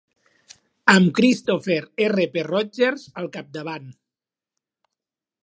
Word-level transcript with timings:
Amb 0.93 1.11
Christopher 1.19 1.77
R. 2.07 2.25
P. 2.37 2.45
Rodgers 2.49 3.05
al 3.23 3.31
capdavant. 3.37 3.87